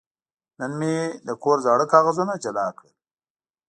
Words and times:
نن 0.59 0.71
مې 0.79 0.93
د 1.27 1.29
کور 1.43 1.57
زاړه 1.65 1.85
کاغذونه 1.93 2.33
جلا 2.43 2.67
کړل. 2.77 2.93